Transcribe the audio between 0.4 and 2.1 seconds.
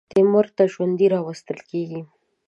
ته ژوندی راوستل کېږي.